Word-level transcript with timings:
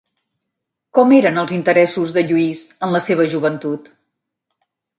Com 0.99 1.13
eren 1.17 1.37
els 1.41 1.53
interessos 1.59 2.15
de 2.17 2.25
Lluís 2.31 2.63
en 2.87 2.97
la 2.97 3.05
seva 3.09 3.29
joventut? 3.35 3.95